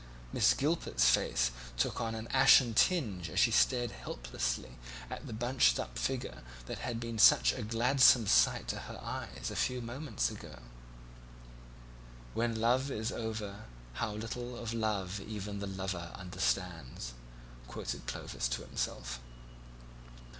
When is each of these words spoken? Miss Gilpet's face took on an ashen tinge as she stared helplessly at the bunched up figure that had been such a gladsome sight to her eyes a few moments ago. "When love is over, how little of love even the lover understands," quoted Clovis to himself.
Miss 0.33 0.55
Gilpet's 0.55 1.07
face 1.11 1.51
took 1.77 2.01
on 2.01 2.15
an 2.15 2.27
ashen 2.29 2.73
tinge 2.73 3.29
as 3.29 3.37
she 3.39 3.51
stared 3.51 3.91
helplessly 3.91 4.71
at 5.11 5.27
the 5.27 5.31
bunched 5.31 5.79
up 5.79 5.99
figure 5.99 6.41
that 6.65 6.79
had 6.79 6.99
been 6.99 7.19
such 7.19 7.53
a 7.53 7.61
gladsome 7.61 8.25
sight 8.25 8.67
to 8.69 8.79
her 8.79 8.99
eyes 9.03 9.51
a 9.51 9.55
few 9.55 9.79
moments 9.79 10.31
ago. 10.31 10.55
"When 12.33 12.59
love 12.59 12.89
is 12.89 13.11
over, 13.11 13.65
how 13.93 14.15
little 14.15 14.57
of 14.57 14.73
love 14.73 15.19
even 15.21 15.59
the 15.59 15.67
lover 15.67 16.11
understands," 16.15 17.13
quoted 17.67 18.07
Clovis 18.07 18.47
to 18.47 18.63
himself. 18.63 19.19